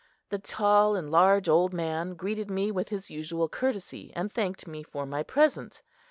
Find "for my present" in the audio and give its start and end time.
4.81-5.83